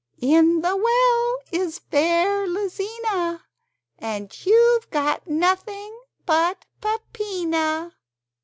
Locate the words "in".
0.21-0.61